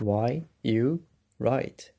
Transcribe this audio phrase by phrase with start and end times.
[0.00, 1.02] Why You
[1.38, 1.92] Write?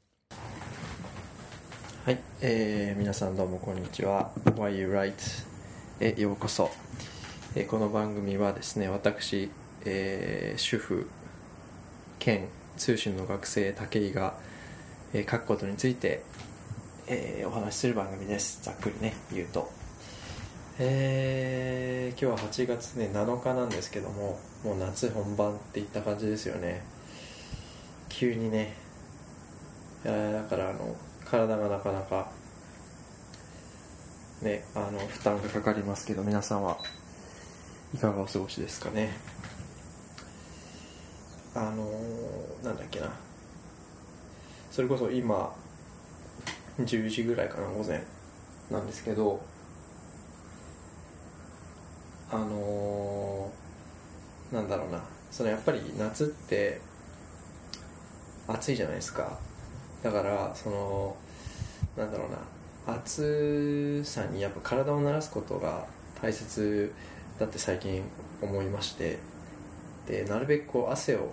[2.04, 4.32] はい、えー、皆さんどうもこんにちは。
[4.44, 5.14] Why You Write?
[6.00, 6.72] へようこそ、
[7.56, 9.52] え、この番組はですね私、
[9.86, 11.07] えー、主婦
[12.18, 14.33] 兼通信の学生武井が、
[15.14, 16.24] えー、書くことについて、
[17.06, 18.64] えー、お話しする番組です。
[18.64, 19.70] ざっくりね言うと。
[20.79, 26.82] えー、今日は8月ね7日なんですけどももう夏本番っていった感じですよね。
[28.11, 28.74] 急にね。
[30.04, 30.11] だ
[30.43, 32.30] からあの体がなかなか
[34.42, 36.78] ねあの負担がかかりますけど皆さんは
[37.94, 39.11] いかがお過ごしですかね。
[41.56, 41.89] あの
[42.64, 43.11] なんだっけな。
[44.72, 45.53] それこそ今
[46.80, 48.03] 10時ぐらいかな午前
[48.70, 49.42] なんですけど
[52.31, 53.52] あの
[54.52, 55.02] なんだろうな。
[55.31, 56.81] そのやっぱり夏って
[58.47, 59.38] 暑いじゃないですか。
[60.03, 61.16] だからその
[61.97, 62.38] なんだろうな。
[62.88, 65.86] 暑さにやっぱ体を慣らすことが
[66.20, 66.92] 大切
[67.39, 68.03] だって最近
[68.42, 69.20] 思いまして。
[70.08, 71.31] でなるべくこう汗を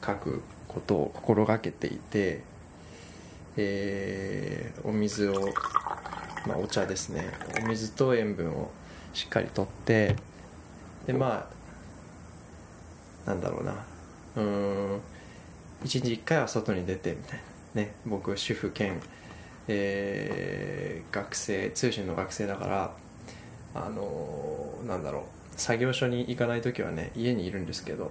[0.00, 2.42] かくことを心がけていて、
[3.56, 5.34] えー、お水を、
[6.46, 7.28] まあ、お茶ですね。
[7.62, 8.70] お水と塩分を
[9.12, 10.16] しっかりとって。
[11.06, 11.48] でま
[13.26, 13.84] あなんだろうな。
[14.36, 15.00] うん。
[15.84, 17.40] 1日1回は外に出てみたい
[17.74, 17.82] な。
[17.82, 17.94] ね。
[18.06, 19.00] 僕主婦兼、
[19.68, 22.94] えー、学生通信の学生だから
[23.74, 25.42] あのー、なんだろう。
[25.56, 28.10] 作業所に行かない時はね家にいるんですけど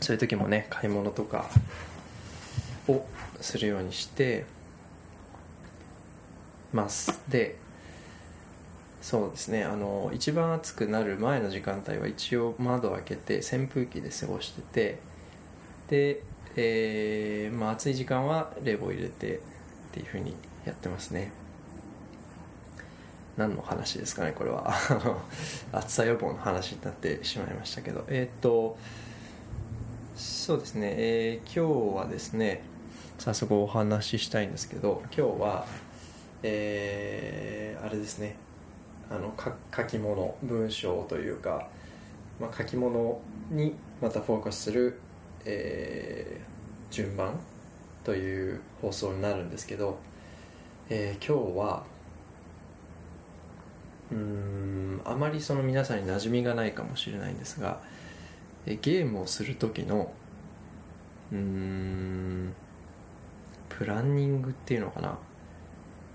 [0.00, 1.46] そういう時もね買い物とか
[2.88, 3.06] を
[3.40, 4.44] するようにして
[6.72, 7.20] ます。
[7.28, 7.56] で
[9.00, 9.64] そうですね。
[9.64, 14.98] あの一番暑くなる前の時間帯は一応窓を開けて扇風機で過ごしてて
[15.88, 16.22] で、
[16.56, 19.40] えーまあ、暑い時間は冷房入れてっ
[19.92, 20.34] ていうふうに
[20.64, 21.32] やってますね。
[23.36, 24.74] 何の話ですかねこれは。
[25.72, 28.04] 暑さ予防の話になってしまいましたけど。
[28.08, 28.76] えっ、と
[30.16, 32.62] そうですね、えー、今日はですね
[33.18, 35.66] 早速お話ししたいんですけど今日は
[36.42, 38.36] えー、あれですね。
[39.10, 39.32] あの
[39.74, 41.68] 書き物文章というか、
[42.38, 43.20] まあ、書き物
[43.50, 45.00] にまたフォーカスする
[45.44, 47.38] えー、順番
[48.04, 49.98] という放送になるんですけど、
[50.88, 51.84] えー、今日は
[54.10, 57.80] うんあまりその皆さんに馴染みがないかもしれないんですが、
[58.66, 60.12] え、ゲームをする時の
[61.30, 62.54] うん
[63.68, 65.18] プランニングっていうのかな？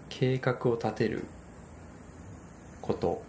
[0.09, 1.25] 計画を立てる
[2.81, 3.21] こと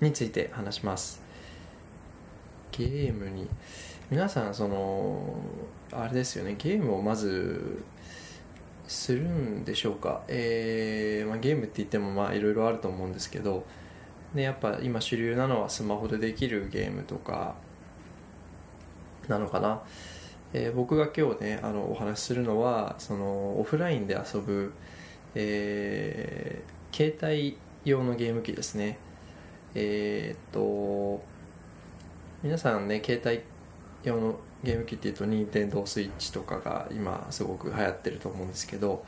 [0.00, 1.22] について話します。
[2.70, 3.48] ゲームに
[4.10, 5.34] 皆さんその
[5.92, 6.56] あれですよね。
[6.58, 7.82] ゲームをまず
[8.86, 13.64] するんでしょうか、えーまあ、ゲームって言ってもまあいろいろあると思うんですけど。
[14.34, 17.54] でやっぱ今主流なのはスマホでできるゲームとか
[19.28, 19.82] なのかな、
[20.54, 24.72] えー、僕が今日ねあのお話しするのはそのオフラインで遊ぶ、
[25.34, 28.98] えー、携帯用のゲーム機ですね。
[29.74, 31.22] えー、っと
[32.42, 33.40] 皆さんね携帯
[34.04, 39.04] 用のゲーム機っていうと任天堂スイッチとかが今すごく流行ってると思うんですけど、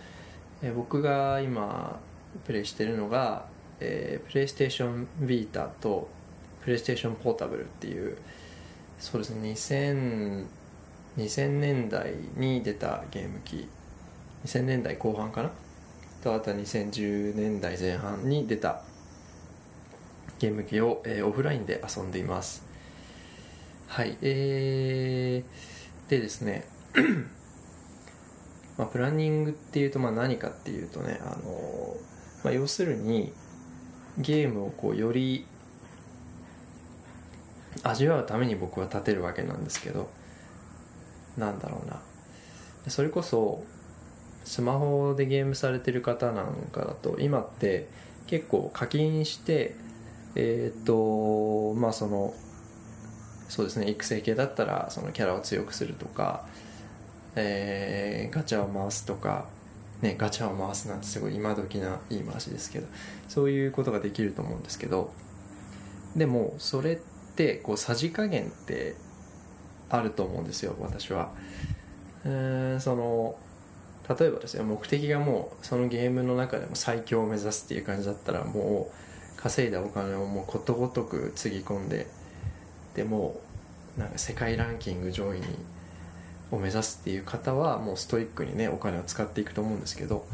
[0.62, 1.98] えー、僕が今
[2.44, 3.46] プレイしてるのが、
[3.80, 6.08] えー、プレイステーションビータと
[6.62, 8.16] プレイステーションポータブルっていう
[8.98, 10.46] そうですね2000
[11.16, 13.68] 2000年代に出たゲーム機
[14.44, 15.50] 2000年代後半かな？
[16.22, 18.80] とあとは2010年代前半に出た
[20.38, 22.73] ゲーム機を、えー、オフラインで遊んでいます。
[23.86, 26.66] はいえー、でですね
[28.76, 31.96] まあ、プランニングっていうとまあ何かっていうとね、あの
[32.42, 33.32] まあ、要するに
[34.18, 35.46] ゲームをこうより
[37.82, 40.08] 味わうために僕は立てるわけなんですけど
[41.36, 42.00] なんだろうな。
[42.88, 43.64] それこそ
[44.44, 47.88] スマホでゲームされてる方なんかだと今って
[48.26, 49.74] 結構課金して
[50.36, 52.34] えっ、とまあその
[53.48, 56.46] そうですね育成系だったらそのキャラを強くするとか、
[57.36, 59.46] えー、ガチャを回すとか、
[60.02, 62.86] ね、ガチャを回すなんてすごい今時な言い回しですけど
[63.28, 65.12] そういうことができると思うんですけど
[66.16, 66.96] でもそれっ
[67.36, 68.94] てこうさじ加減って
[69.90, 71.30] あると思うんですよ私は。
[72.24, 73.36] うんその
[74.18, 82.06] 例えばですよ目的がもうそのゲームの中でも最強を目指すっていう感じだったらもう稼いだお金をもうことごとくつぎ込んで
[82.94, 83.40] でも
[83.96, 85.46] なんか世界ランキング上位に
[86.50, 90.26] を目指すっていう方はもうストイックにねお金を使っていくと思うんですけど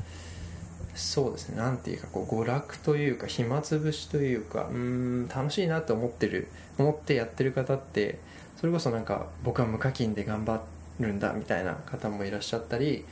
[0.95, 1.57] そうですね。
[1.57, 6.49] なんていうかこう娯楽というか暇つぶしというかうん楽しいなって思ってる
[6.79, 8.19] 思ってやってる方って
[8.61, 10.61] それこそなんか僕は無課金で頑張
[10.99, 13.05] るんだみたいな方もいらっしゃったり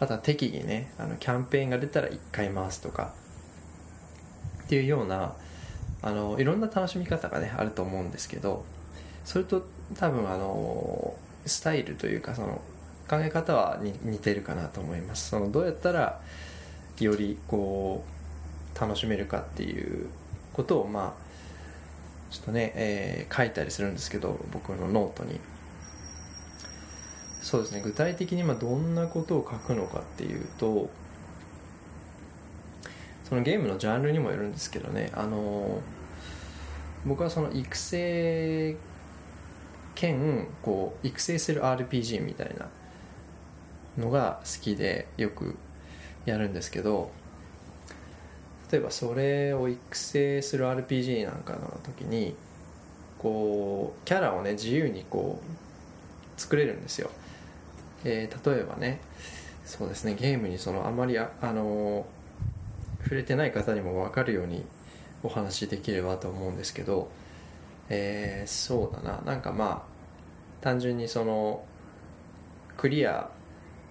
[0.00, 3.12] あとは適宜ねあのキャンペーンが出たら1回回すとか
[4.64, 5.34] っていうような
[6.02, 8.64] あのいろんな楽しみ方がねあると思うんですけど
[9.24, 9.66] それと
[9.98, 11.14] 多分あの
[11.46, 12.60] スタイルというかその
[13.08, 15.30] 考え方は似てるかなと思います。
[15.30, 16.20] そのどうやったら
[17.00, 18.04] よりこ
[18.76, 20.08] う楽しめるかっていう
[20.52, 25.40] ことをまあちょっとね、えー、書いたりするんですけど僕のノートに。
[27.42, 27.80] そうですね。
[27.80, 30.90] 具体的に今どんなことを書くのかっていうと
[33.28, 35.10] そのゲームのジャンルにもよるんですけどね。
[35.14, 35.80] あの
[37.06, 38.76] 僕はその育成
[40.00, 42.68] 兼こう育成する RPG みたいな
[44.02, 45.56] のが好きでよく
[46.24, 47.10] やるんですけど
[48.72, 52.34] 例えばそれを育成する RPG なんかの時に
[53.18, 57.10] こうキャラをね自由にこう作れるんですよ、
[58.04, 59.00] えー、例えばね
[59.66, 62.06] そうですねゲームにそのあまりあ、あの
[63.02, 64.64] 触れてない方にも分かるように
[65.22, 67.10] お話しできればと思うんですけど
[67.90, 69.20] えー、そうだな。
[69.26, 69.89] なんかまあ
[70.60, 71.64] 単純にその
[72.76, 73.30] クリア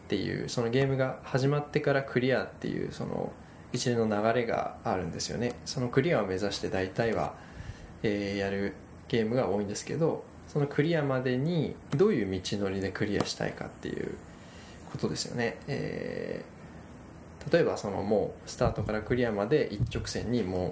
[0.05, 3.31] っていうそのゲームが始まってからクリアっていうその
[3.71, 5.53] 一連の流れがあるんですよね。
[5.65, 7.33] そのクリアを目指して大体は、
[8.01, 8.73] えー、やる
[9.07, 14.15] ゲームが多いんですけどそのクリアまでにどういう道のりでクリアしたいかっていう
[14.91, 20.71] ことですよね、えー、例えばそのもうスタートからクリアまで一直線にもう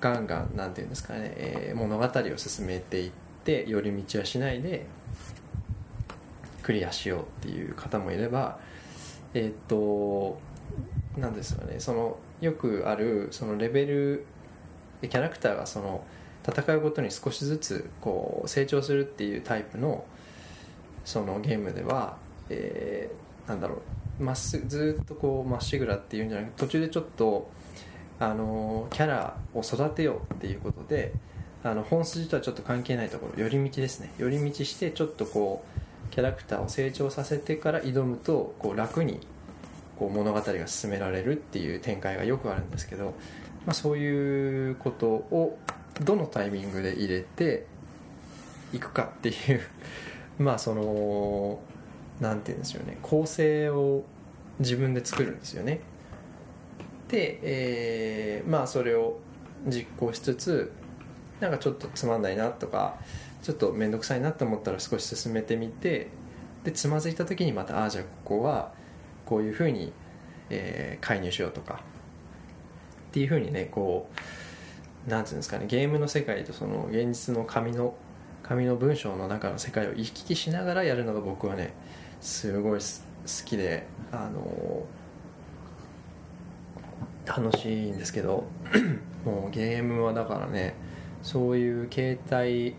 [0.00, 4.86] ガンガンなんていうんですかね、えー、物語を進めていって寄り道はしないで
[6.62, 8.58] クリアしようっていう方もいれば
[9.34, 10.38] えっ、と
[11.16, 14.26] なんですよねそのよくあるそのレベル
[15.02, 16.04] キャラクターがその
[16.46, 20.04] 戦うごとに少しずつこう成長するっていうタイプの
[21.04, 22.16] そのゲームでは、
[22.48, 23.82] えー、なんだろ
[24.20, 27.50] うまっすぐずっとこうまっしぐらっていうんじゃなくて途中でちょっと
[28.20, 31.12] あのキャラを育てようっていうことで
[31.64, 34.12] あの本筋とはちょっと関係ないところ寄り道ですね。
[34.18, 35.64] 寄り道してちょっとこ
[36.08, 39.18] うキャラクターを成長させてから挑むとこう楽に
[39.96, 43.14] こう物語が進められるっていう展開がよくあるんですけど、
[43.64, 45.58] まあ、そういうことを
[46.02, 47.64] どのタイミングで入れて
[48.74, 49.60] いくかっていう
[50.38, 51.60] まあその
[52.20, 52.98] なんて言うんですよね。
[53.00, 54.04] 構成を
[54.58, 55.80] 自分で作るんですよね。
[57.08, 59.18] で、えー、まあそれを
[59.66, 60.72] 実行しつつ
[61.40, 62.96] なんかちょっとつまんないなとか
[63.42, 66.08] ちょっと面倒くさいなと思ったら少し進めてみて
[66.64, 68.72] でつまずいた時にまたああじゃあここは
[69.26, 69.92] こういうふうに、
[70.50, 71.82] えー、介入しようとか
[73.08, 74.08] っていうふうにねこ
[75.06, 77.94] うなんていうんですかねゲームの世界とその現実の紙の
[78.42, 81.74] 紙の文章の中の世界を行き来しながらやるのが僕はね
[82.20, 82.84] すごい好
[83.44, 84.84] きであの
[87.26, 88.44] 楽しいんですけど
[89.24, 90.74] もうゲームはだからね
[91.24, 92.76] そういう携帯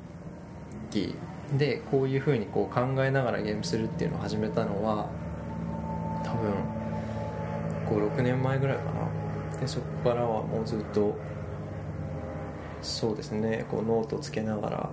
[0.91, 1.15] 機
[1.57, 5.09] でこういうふうにこう考えながらゲームするっていうのを始めたのは
[6.23, 6.53] 多分
[7.89, 9.59] 56年前ぐらいかな。
[9.59, 11.15] でそこからはもうずっと
[12.83, 13.65] そうですね。
[13.69, 14.89] こうノートつけながら、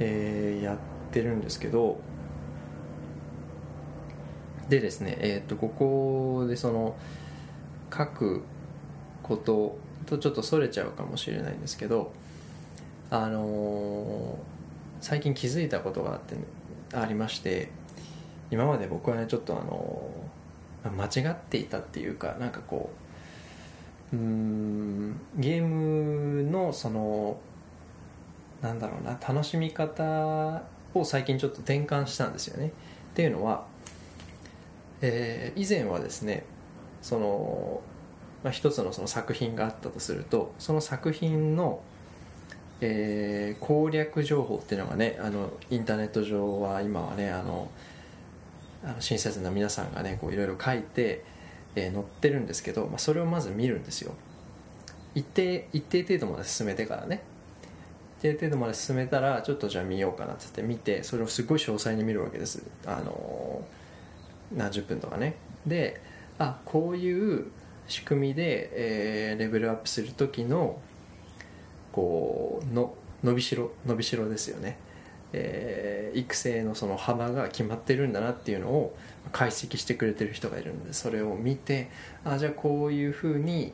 [0.00, 0.78] えー、やっ
[1.12, 2.00] てるんですけど。
[4.70, 6.96] でですねえっ、とここでその
[7.96, 8.42] 書く
[9.22, 12.12] こととちょっとそれちゃうかもしれないんですけど
[13.10, 14.38] あの、
[15.00, 16.36] 最近気づいたことがあって
[16.92, 17.70] ありまして
[18.50, 20.10] 今まで僕はねちょっとあの
[20.96, 22.90] 間違っていたっていうかなんかこ
[24.12, 27.38] ううんゲームのその
[28.62, 30.62] なんだろうな楽しみ方
[30.94, 32.68] を最近ちょっと転換したんですよね。
[32.68, 32.70] っ
[33.14, 33.66] ていうのは、
[35.00, 36.44] えー、以前はですね
[37.02, 37.80] その、
[38.44, 41.80] まあ、一つのその作品があったとするとその作品の
[42.80, 47.70] えー、攻略情報っていうのがねあのインターネット上は今はねあの
[48.84, 51.24] あの親切な皆さんがねいろいろ書いて、
[51.74, 54.14] えー、載ってるんですけど、まあ、それをまず見るんですよ。
[55.14, 57.22] 一定一定程度まで進めてからね。
[58.18, 62.62] 一定程度まで進めたらちょっとじゃあ見ようかなってって見てそれをすごい詳細に見るわけです。
[62.84, 63.62] あの
[64.54, 65.36] 何十分とかね。
[65.66, 66.00] で
[66.38, 67.46] あこういう
[67.88, 70.78] 仕組みで、えー、レベルアップする時の
[71.96, 74.76] こうの伸びしろ伸びしろですよね。
[75.32, 78.96] えー、育成のその幅が決まってるんだなっていうのを
[79.32, 81.90] 解析してくれてる人がいるのでそれを見て
[82.24, 83.72] あじゃあこういうふうに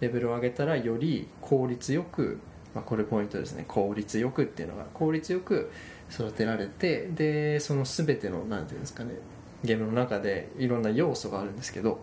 [0.00, 2.38] レベルを上げたらより効率よく、
[2.74, 3.64] まあ、これポイントですね。
[3.66, 5.70] 効率よくっていうのが効率よく
[6.10, 9.10] 育てられてでその全ての何て言うんですかね
[9.64, 12.00] ゲームの中でいろんな要素があるんですけど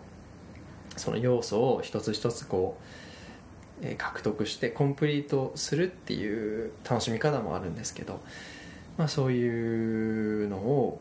[0.96, 3.07] その要素を一つ一つこう、
[3.96, 8.20] 獲得してコンプリートするっていう楽しみ方もあるんですけど、
[8.96, 11.00] まあ、そういうのを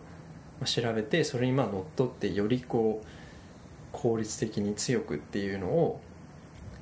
[0.65, 3.07] 調べてそれにまあ乗っ取ってよりこう
[3.91, 6.01] 効率的に強くっていうのを、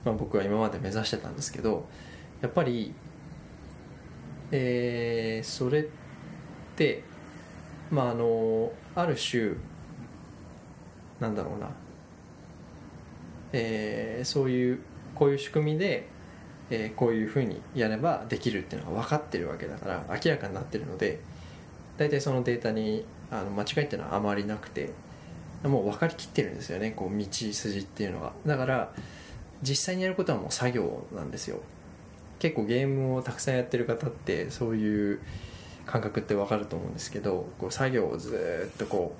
[0.03, 1.85] まあ、僕は今まで目指してたんですけど
[2.41, 2.93] やっぱり、
[4.51, 5.85] えー、それっ
[6.75, 7.03] て
[7.89, 9.53] まああのある種
[11.19, 11.69] なんだろうな、
[13.53, 14.79] えー、そういう
[15.15, 16.07] こういう仕組みで、
[16.69, 21.19] えー、こういうふうにやればできるっていうのが分かってるわけだから明らかになってるので
[21.97, 24.91] 大体そのデータにあの間違いっていうのはあまりなくて
[25.63, 26.91] もう分かりきってるんですよね。
[26.91, 28.33] こう道筋っていうのが。
[28.45, 28.93] だから
[29.63, 31.59] 実際にやることはもう作業なんですよ。
[32.37, 35.19] 結構ゲームをたくさんやってる方ってそういう
[35.85, 39.19] 感覚って分かると思うんですけどこう作業をずっとこう、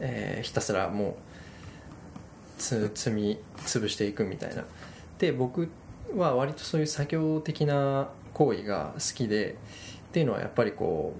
[0.00, 1.14] えー、ひたすらもう
[2.60, 4.64] つ積み潰していくみたいな。
[5.18, 5.68] で僕
[6.16, 9.56] は割とそういう作業的な行為が好きで
[10.08, 11.14] っていうのはやっぱりこ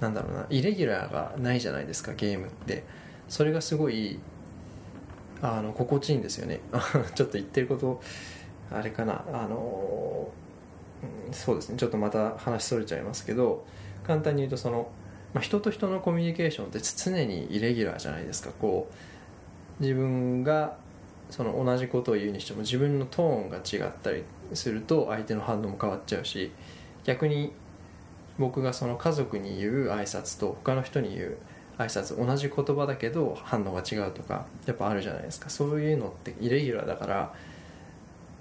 [0.00, 2.84] うなんだろうなイレギュラーがないじゃないですかゲームって。
[3.28, 4.18] それがすごい
[5.42, 6.60] あの心地いいんですよね。
[7.14, 8.00] ちょっと言ってること
[8.70, 9.24] あれかな。
[9.32, 10.28] あの
[11.32, 11.76] そうですね。
[11.76, 13.64] ちょっとまた話それちゃいますけど
[14.04, 14.88] 簡単に言うとその、
[15.34, 18.50] まあ、人と人のコミュニケーションって常にイレギュラーじゃないですか。
[18.58, 18.94] こう
[19.80, 20.76] 自分が
[21.30, 24.22] その同じことを言うにしても自分のトーンが違ったり
[24.54, 26.52] すると相手の反応も変わっちゃうし
[27.04, 27.52] 逆に
[28.38, 31.38] 僕がその家族に言う挨拶と他の人に言う
[31.78, 35.50] 挨拶同じ言葉だけど反応が違うとかやっぱあるじゃないですか。
[35.50, 37.34] そういうのってイレギュラーだから、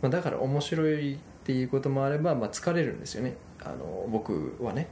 [0.02, 3.36] まあ、だから面白いっていうこともあれば、まあ、疲れるんですよね。
[3.62, 4.88] あの僕はね。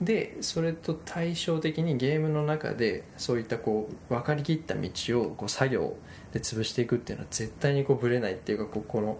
[0.00, 4.90] でそれと対照的にゲームの中でそういったこう分かりきった道
[5.22, 5.96] をこう作業
[6.32, 9.18] で潰していくっていうのは絶対にこうぶれないっていうかここの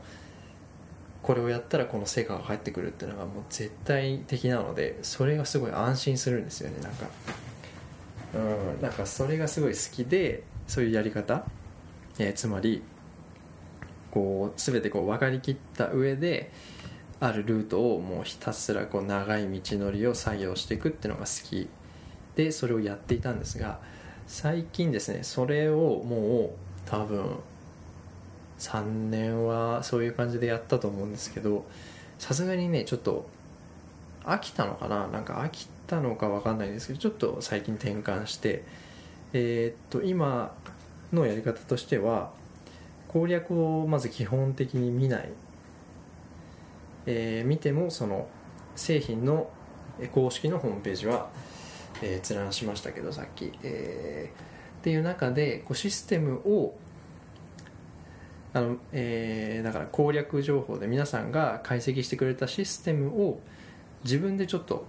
[1.22, 7.06] これをやったらこの成果が返ってくるっていうのがもう絶対的なのでそれがすごい安心するんですよねなんか。
[8.34, 8.38] う
[8.78, 11.46] んなんかそれがすごい好きでそういうやり方、
[12.18, 12.82] えー、つまり
[14.10, 16.50] こう全てこう分かりきった上で
[17.20, 21.68] あるルートをもうひたすらこう長い道のりを作業していくっていうのが好き
[22.34, 23.80] でそれをやっていたんですが
[24.26, 27.36] 最近ですねそれをもう多分
[28.58, 31.64] 3年はそういう感じでやったと思うんですけど
[32.18, 33.28] さすがにねちょっと
[34.24, 35.06] 飽きたのかな？
[35.06, 38.64] なんか飽きたのか分かんないんですけどちょっと最近転換して
[39.32, 40.54] えー、っと今
[41.12, 42.30] のやり方としては
[43.08, 45.30] 攻略をまず基本的に見ない、
[47.06, 48.26] えー、見てもその
[48.74, 49.50] 製品の
[50.12, 51.30] 公式のホームページは、
[52.02, 56.76] えー、閲覧しましたけどさっき、えー、っていう中でこうシステムを
[58.52, 63.40] あの、えー、だから攻略情報で皆さんが解析してくれたシステムを
[64.04, 64.86] 自分でちょっと、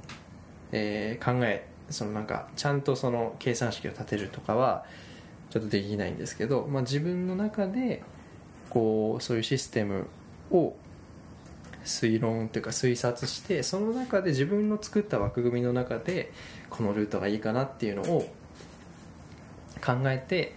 [0.71, 4.85] えー、考えそのなんかちゃんとその計算式を立てるとかは
[5.49, 8.03] ちょっとできないんですけど、まあ、自分の中で
[8.69, 10.07] こうそういうシステム
[10.51, 10.75] を
[11.87, 16.31] 推論というか推察してその中で自分の作った枠組みの中で
[16.69, 18.21] このルートがいいかなっていうのを
[19.83, 20.53] 考えて、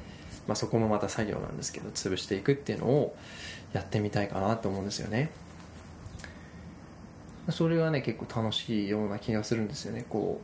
[0.47, 3.17] まあ、そこもまた作業なんですけど潰していくっていうのを
[3.73, 5.31] やってみたいかなと思うんですよね。
[7.51, 10.05] それはね結構楽しいような気がするんですよね。
[10.09, 10.41] こ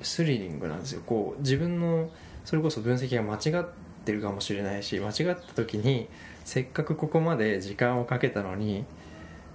[0.00, 1.02] うスリリングなんですよ。
[1.04, 2.10] こう自分の
[2.44, 3.66] それこそ分析が間違っ
[4.04, 6.08] てるかもしれないし間違った時に
[6.44, 8.84] せっかくここまで時間をかけたのに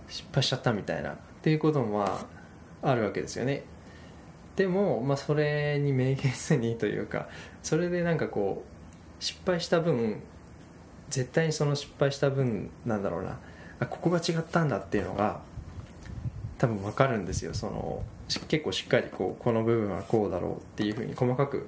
[0.07, 2.25] 失敗しちゃったみたいなっていうこともま
[2.81, 3.63] ああるわけですよね。
[4.55, 7.27] でも、まあ、それにめげずにというか
[7.63, 8.63] それでなんかこ
[9.19, 10.21] う失敗した分
[11.09, 13.39] 絶対にその失敗した分なんだろうな。
[13.79, 15.41] あここが違ったんだっていうのが
[16.57, 17.53] 多分分かるんですよ。
[17.53, 18.03] その
[18.47, 21.67] 結構しっかりこうこの部分はこうだろうっていうふうに細かく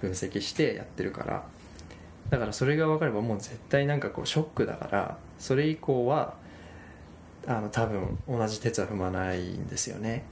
[0.00, 1.44] 分析してやってるから。
[2.30, 6.34] だからそれが分かればもう絶対なんかこうショックだからそれ以降は
[7.46, 10.24] あの多分同じ鉄は踏まないんですよね。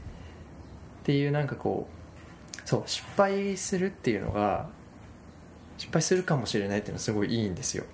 [1.03, 4.69] っていうなんかこうそう失敗するっていうのが
[5.79, 7.85] 失敗するかもしれないっていうのはすごいいいんですよ。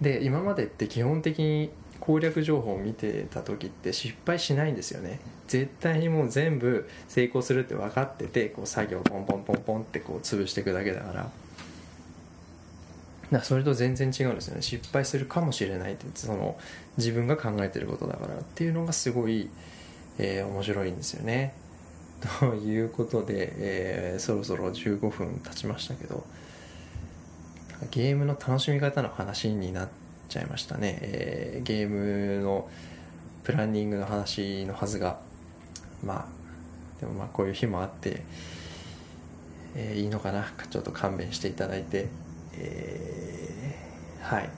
[0.00, 1.70] で今までって基本的に
[2.00, 5.20] 攻略情報を見てた時って失敗しないんですよね。
[5.46, 11.30] 絶対にもう全部成功するって分かっててこう作業ポンポンポンポンってこう潰していくだけだから。
[13.30, 14.62] だそれと全然違うんですよね。
[14.62, 16.56] 失敗するかもしれないってその
[16.96, 19.48] 自分が考えてることだからっていうのがすごい、
[20.18, 21.54] えー、面白いんですよね。
[22.40, 26.24] ということで、えー、そろそろ15分経ちましたけど
[27.90, 29.88] ゲームの楽しみ方の話になっ
[30.30, 32.70] ちゃいましたね、えー、ゲームの
[33.42, 35.18] プランニングの話のはずが
[36.02, 36.44] まあ
[37.00, 38.22] でもまあこういう日もあって、
[39.74, 40.46] えー、いいのかな。
[40.70, 44.50] ちょっと勘弁していただいて、ー、はい。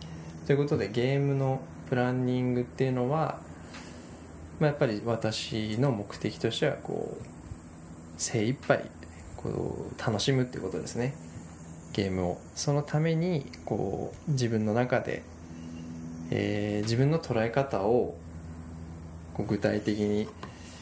[0.46, 3.40] ということでゲームのプランニングっていうのは、
[4.60, 7.24] まあ、やっぱり私の目的としてはこう
[8.16, 8.84] 精一杯
[9.36, 11.14] こう楽しむっていうことですね。
[11.92, 12.40] ゲームを。
[12.54, 15.22] そのためにこう自分の中で、
[16.30, 18.16] えー、自分の捉え方を
[19.34, 20.28] こう具体的に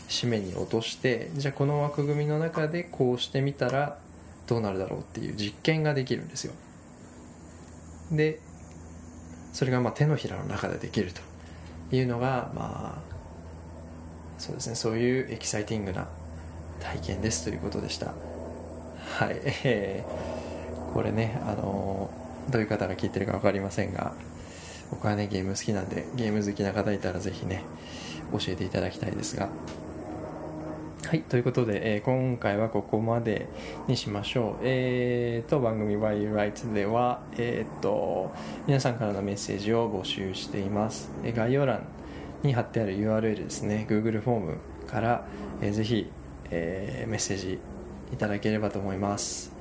[0.09, 3.99] 締めに落としてじゃあこの枠組みの中でこうしてみたら
[4.47, 6.53] どうなるだろうっていう実験ができるんですよ。
[8.11, 8.41] で
[9.53, 13.15] それがまあ手のひらの中でできるというのがまあ
[14.39, 16.09] そうですねそういうエキサイティングな
[16.81, 18.07] 体験ですということでした。
[18.07, 22.11] はい、えー、これねあの
[22.51, 24.13] どういう方が聞いてるか分かりませんが
[24.91, 27.63] 僕はねゲーム好きなんでゲーム好きな方いたらぜひね
[28.33, 29.49] 教えていただきたいですが。
[31.07, 33.49] はい、ということで、えー、今回はここまで
[33.87, 34.63] にしましょう。
[34.63, 38.33] えーと、番組 Why You Write では、えーと、
[38.67, 41.11] 皆さんからのメッセージを募集しています。
[41.23, 41.85] え概要欄
[42.43, 44.57] に貼ってある URL ですね、Google フォーム
[44.87, 45.27] から、
[45.61, 46.11] えー、ぜひ
[46.51, 47.59] えー、メッセージ
[48.13, 49.53] いただければと思います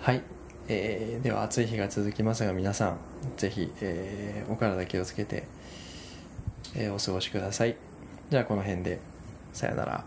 [0.00, 0.22] はい、
[0.68, 2.98] えー、では暑い日が続きますが皆さん
[3.36, 5.44] ぜひ、えー、お体気をつけて、
[6.74, 7.76] えー、お過ごしください
[8.30, 9.00] じゃあこの辺で
[9.52, 10.04] さよなら